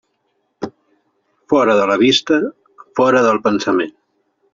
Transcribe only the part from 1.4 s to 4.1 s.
Fora de la vista, fora del pensament.